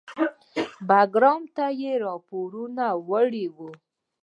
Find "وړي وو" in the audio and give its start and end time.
3.09-3.71